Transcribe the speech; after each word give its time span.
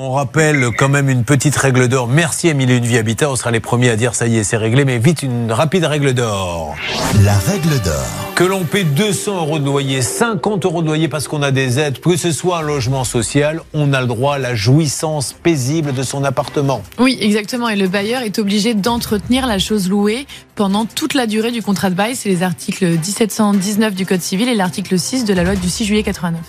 On 0.00 0.12
rappelle 0.12 0.70
quand 0.78 0.88
même 0.88 1.08
une 1.08 1.24
petite 1.24 1.56
règle 1.56 1.88
d'or. 1.88 2.06
Merci 2.06 2.46
Émilie 2.46 2.76
Une 2.76 2.84
Vie 2.84 2.98
Habitat. 2.98 3.28
On 3.32 3.34
sera 3.34 3.50
les 3.50 3.58
premiers 3.58 3.90
à 3.90 3.96
dire 3.96 4.14
ça 4.14 4.28
y 4.28 4.36
est, 4.36 4.44
c'est 4.44 4.56
réglé. 4.56 4.84
Mais 4.84 4.98
vite, 4.98 5.24
une 5.24 5.50
rapide 5.50 5.86
règle 5.86 6.14
d'or. 6.14 6.76
La 7.24 7.36
règle 7.36 7.80
d'or. 7.82 8.06
Que 8.36 8.44
l'on 8.44 8.62
paie 8.62 8.84
200 8.84 9.38
euros 9.38 9.58
de 9.58 9.64
loyer, 9.64 10.00
50 10.00 10.64
euros 10.66 10.82
de 10.82 10.86
loyer 10.86 11.08
parce 11.08 11.26
qu'on 11.26 11.42
a 11.42 11.50
des 11.50 11.80
aides, 11.80 11.98
que 11.98 12.16
ce 12.16 12.30
soit 12.30 12.58
un 12.58 12.62
logement 12.62 13.02
social, 13.02 13.60
on 13.74 13.92
a 13.92 14.00
le 14.00 14.06
droit 14.06 14.36
à 14.36 14.38
la 14.38 14.54
jouissance 14.54 15.32
paisible 15.32 15.92
de 15.92 16.04
son 16.04 16.22
appartement. 16.22 16.84
Oui, 17.00 17.18
exactement. 17.20 17.68
Et 17.68 17.74
le 17.74 17.88
bailleur 17.88 18.22
est 18.22 18.38
obligé 18.38 18.74
d'entretenir 18.74 19.48
la 19.48 19.58
chose 19.58 19.88
louée 19.88 20.28
pendant 20.54 20.84
toute 20.84 21.14
la 21.14 21.26
durée 21.26 21.50
du 21.50 21.60
contrat 21.60 21.90
de 21.90 21.96
bail. 21.96 22.14
C'est 22.14 22.28
les 22.28 22.44
articles 22.44 22.86
1719 22.86 23.96
du 23.96 24.06
Code 24.06 24.22
civil 24.22 24.48
et 24.48 24.54
l'article 24.54 24.96
6 24.96 25.24
de 25.24 25.34
la 25.34 25.42
loi 25.42 25.56
du 25.56 25.68
6 25.68 25.86
juillet 25.86 26.04
89. 26.04 26.40